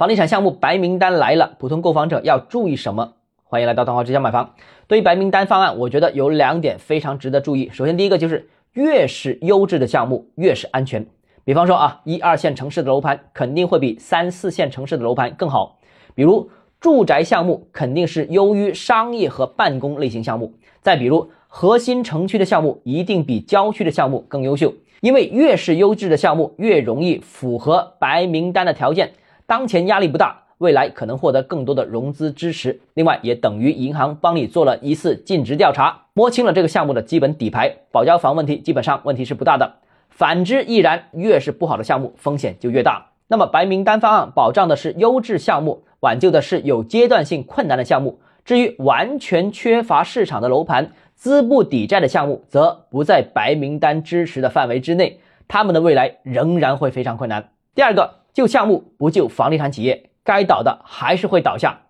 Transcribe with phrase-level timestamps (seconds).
[0.00, 3.16] 房地产项目白名单来了，普通购房者要注意什么？
[3.44, 4.54] 欢迎来到东浩之家买房。
[4.88, 7.68] 对于白名单方案，我觉得有两点非常值得注意。
[7.70, 11.06] 首先，第一个就是越是优质的项目越是安全。
[11.44, 15.78] 比方说啊，一二线城市的楼盘肯定会比三四线城市的楼盘更好。
[16.14, 16.48] 比如
[16.80, 20.54] 住宅项目肯定是优于商业和办公类型项目。
[20.80, 24.72] 再比如核心城区的项目一定比郊区的项目更优秀，
[25.02, 29.12] 因为越是优质的项目越容易符合白名单的条件。
[29.50, 32.78] 当前压力不大，未来可能获得更多的融资支持。
[32.94, 39.74] 另外，也等于银行帮你做了一次尽职调查，摸清了这个项目的基本底牌，保交房问题基本上问题是不大的。
[40.08, 43.04] 反之亦然，越是不好的项目，风险就越大。
[43.26, 48.20] 那么白名单方案保障的是优质项目，挽救的是有阶段性困难的项目。
[48.44, 57.48] 至于完全缺乏市场的楼盘、资不抵债的项目，则不在白名单支持的范围之内，他们的未来仍然会非常困难。
[57.74, 58.19] 第二个。
[58.32, 61.80] 救项目不救房地产企业，该倒的还是会倒下。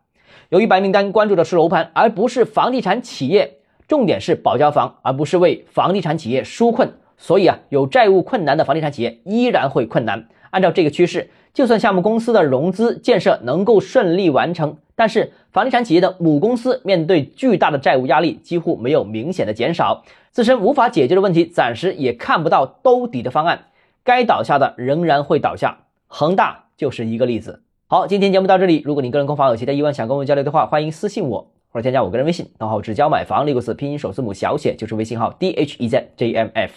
[0.48, 10.27] 由于白名单关注的是楼盘，而不是房地产企业，重点是保交房，而不是为房地产企业纾困，所以啊，有债务困难的房地产企业依然会困难。
[10.50, 23.66] 按照这个趋势，就算项目公司的融资建设能够顺利完成，但是房地产企业的母公司面对巨大的债务压力，几乎没有明显的减少，自身无法解决的问题，暂时也看不到兜底的方案，
[24.02, 25.78] 该倒下的仍然会倒下。
[26.12, 27.62] 恒大就是一个例子。
[27.86, 28.83] 好，今天节目到这里。
[28.84, 36.72] 如果你个人购房有其他疑问，想跟我交流的话，欢迎私信我或者添加我个人微信，然后只交买房六个字，拼音首字母小写就是微信号 d h e z j m f。